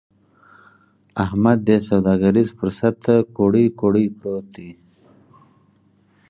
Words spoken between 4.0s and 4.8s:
پروت دی.